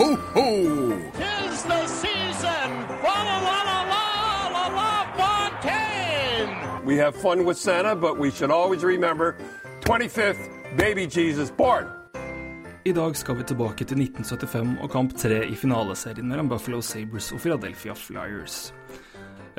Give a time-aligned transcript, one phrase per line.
[0.00, 0.48] ho, ho!
[1.20, 2.68] Tis the season!
[3.02, 4.04] Fa la la la la
[4.56, 6.86] la la Fontaine!
[6.86, 9.36] We have fun with Santa, but we should always remember
[9.80, 11.86] 25th, baby Jesus born.
[12.84, 17.32] I dag skal vi tilbake til 1975 og kamp tre i finaleserien mellom Buffalo Sabres
[17.32, 18.72] og Philadelphia Flyers.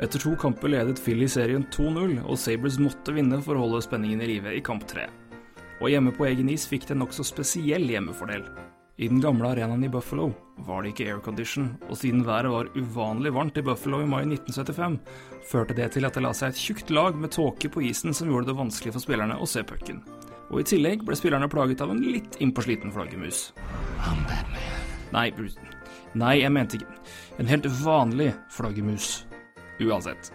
[0.02, 4.24] Etter to kamper ledet Philly serien 2-0, og Sabres måtte vinne for å holde spenningen
[4.24, 5.06] i live i kamp tre.
[5.78, 8.42] Og hjemme på egen is fikk det en nokså spesiell hjemmefordel.
[9.02, 10.28] I den gamle arenaen i Buffalo
[10.62, 14.98] var det ikke aircondition, og siden været var uvanlig varmt i Buffalo i mai 1975,
[15.50, 18.30] førte det til at det la seg et tjukt lag med tåke på isen som
[18.30, 20.04] gjorde det vanskelig for spillerne å se pucken.
[20.52, 23.48] Og i tillegg ble spillerne plaget av en litt innpåsliten flaggermus.
[25.16, 25.32] Nei.
[26.14, 29.24] Nei, jeg mente ikke En helt vanlig flaggermus.
[29.82, 30.30] Uansett.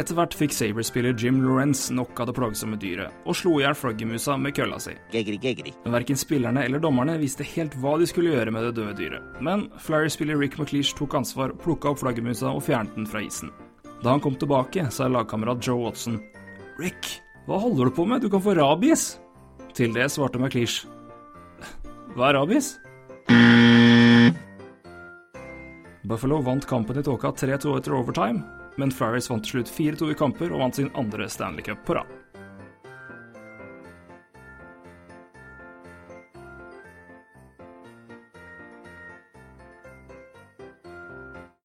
[0.00, 3.74] Etter hvert fikk Saber-spiller Jim Lawrence nok av det plagsomme dyret, og slo i hjel
[3.76, 4.94] flaggermusa med kølla si.
[5.12, 9.26] Men verken spillerne eller dommerne visste helt hva de skulle gjøre med det døde dyret.
[9.44, 13.52] Men Flyer-spiller Rick McLeish tok ansvar, plukka opp flaggermusa og fjernet den fra isen.
[14.00, 16.16] Da han kom tilbake, sa lagkamerat Joe Watson
[16.80, 19.18] Rick, hva holder du på med, du kan få rabies.
[19.76, 20.86] Til det svarte McLeish
[22.16, 22.72] Hva er rabies?
[26.08, 28.40] Buffalo vant kampen i tåka 3-2 etter overtime,
[28.76, 31.98] men Flyers vant til slutt 4-2 i kamper og vant sin andre Stanley Cup på
[31.98, 32.10] rad.